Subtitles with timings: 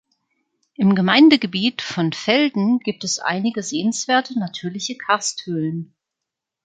[0.73, 5.93] Im Gemeindegebiet von Velden gibt es einige sehenswerte natürliche Karsthöhlen.